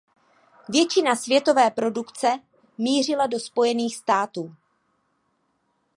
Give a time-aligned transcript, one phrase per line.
[0.69, 2.39] Většina světové produkce
[2.77, 4.55] mířila do Spojených států.